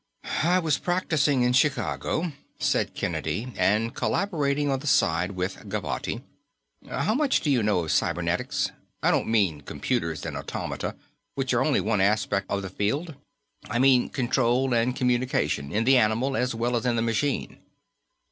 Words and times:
"I 0.41 0.57
was 0.57 0.79
practicing 0.79 1.43
in 1.43 1.53
Chicago," 1.53 2.31
said 2.57 2.95
Kennedy, 2.95 3.53
"and 3.55 3.93
collaborating 3.93 4.71
on 4.71 4.79
the 4.79 4.87
side 4.87 5.33
with 5.33 5.69
Gavotti. 5.69 6.23
How 6.89 7.13
much 7.13 7.41
do 7.41 7.51
you 7.51 7.61
know 7.61 7.81
of 7.83 7.91
cybernetics? 7.91 8.71
I 9.03 9.11
don't 9.11 9.27
mean 9.27 9.61
computers 9.61 10.25
and 10.25 10.35
automata, 10.35 10.95
which 11.35 11.53
are 11.53 11.63
only 11.63 11.81
one 11.81 12.01
aspect 12.01 12.49
of 12.49 12.63
the 12.63 12.69
field; 12.71 13.13
I 13.69 13.77
mean 13.77 14.09
control 14.09 14.73
and 14.73 14.95
communication, 14.95 15.71
in 15.71 15.83
the 15.83 15.99
animal 15.99 16.35
as 16.35 16.55
well 16.55 16.75
as 16.75 16.87
in 16.87 16.95
the 16.95 17.03
machine." 17.03 17.59